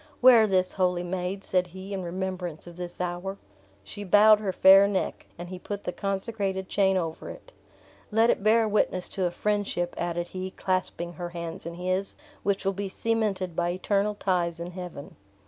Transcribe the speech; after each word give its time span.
"Wear 0.19 0.47
this, 0.47 0.73
holy 0.73 1.03
maid," 1.03 1.43
said 1.43 1.67
he, 1.67 1.93
"in 1.93 2.01
remembrance 2.01 2.65
of 2.65 2.75
this 2.75 2.99
hour!" 2.99 3.37
She 3.83 4.03
bowed 4.03 4.39
her 4.39 4.51
fair 4.51 4.87
neck, 4.87 5.27
and 5.37 5.49
he 5.49 5.59
put 5.59 5.83
the 5.83 5.91
consecrated 5.91 6.67
chain 6.67 6.97
over 6.97 7.29
it. 7.29 7.53
"Let 8.09 8.31
it 8.31 8.41
bear 8.41 8.67
witness 8.67 9.07
to 9.09 9.25
a 9.27 9.29
friendship," 9.29 9.93
added 9.99 10.29
he, 10.29 10.49
clasping 10.49 11.13
her 11.13 11.29
hands 11.29 11.67
in 11.67 11.75
his, 11.75 12.15
"which 12.41 12.65
will 12.65 12.73
be 12.73 12.89
cemented 12.89 13.55
by 13.55 13.69
eternal 13.69 14.15
ties 14.15 14.59
in 14.59 14.71
heaven." 14.71 15.17